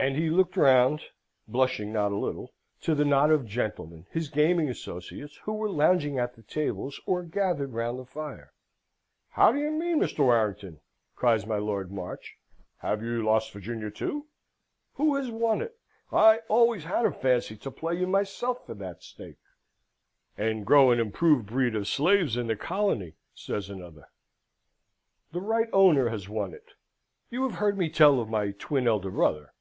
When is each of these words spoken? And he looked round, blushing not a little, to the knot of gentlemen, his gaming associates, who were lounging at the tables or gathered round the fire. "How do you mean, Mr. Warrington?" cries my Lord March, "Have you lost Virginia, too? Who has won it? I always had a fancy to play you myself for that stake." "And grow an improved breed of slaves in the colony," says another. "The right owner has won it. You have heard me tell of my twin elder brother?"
And 0.00 0.16
he 0.16 0.30
looked 0.30 0.56
round, 0.56 1.02
blushing 1.46 1.92
not 1.92 2.10
a 2.10 2.16
little, 2.16 2.54
to 2.80 2.94
the 2.94 3.04
knot 3.04 3.30
of 3.30 3.44
gentlemen, 3.44 4.06
his 4.10 4.30
gaming 4.30 4.70
associates, 4.70 5.36
who 5.44 5.52
were 5.52 5.68
lounging 5.68 6.18
at 6.18 6.36
the 6.36 6.42
tables 6.42 6.98
or 7.04 7.22
gathered 7.22 7.74
round 7.74 7.98
the 7.98 8.06
fire. 8.06 8.54
"How 9.28 9.52
do 9.52 9.58
you 9.58 9.70
mean, 9.70 9.98
Mr. 10.00 10.20
Warrington?" 10.20 10.80
cries 11.14 11.44
my 11.44 11.58
Lord 11.58 11.92
March, 11.92 12.38
"Have 12.78 13.02
you 13.02 13.22
lost 13.22 13.52
Virginia, 13.52 13.90
too? 13.90 14.24
Who 14.94 15.16
has 15.16 15.30
won 15.30 15.60
it? 15.60 15.78
I 16.10 16.38
always 16.48 16.84
had 16.84 17.04
a 17.04 17.12
fancy 17.12 17.54
to 17.58 17.70
play 17.70 17.94
you 17.96 18.06
myself 18.06 18.64
for 18.64 18.72
that 18.76 19.02
stake." 19.02 19.36
"And 20.38 20.64
grow 20.64 20.92
an 20.92 20.98
improved 20.98 21.44
breed 21.44 21.76
of 21.76 21.86
slaves 21.86 22.38
in 22.38 22.46
the 22.46 22.56
colony," 22.56 23.16
says 23.34 23.68
another. 23.68 24.08
"The 25.32 25.42
right 25.42 25.68
owner 25.74 26.08
has 26.08 26.26
won 26.26 26.54
it. 26.54 26.70
You 27.28 27.42
have 27.42 27.58
heard 27.58 27.76
me 27.76 27.90
tell 27.90 28.18
of 28.18 28.30
my 28.30 28.52
twin 28.52 28.88
elder 28.88 29.10
brother?" 29.10 29.52